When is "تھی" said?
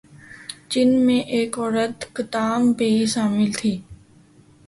3.57-3.77